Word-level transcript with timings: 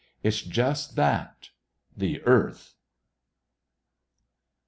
It's 0.23 0.41
just 0.41 0.95
that 0.95 1.51
the 1.95 2.23
Earth! 2.23 2.73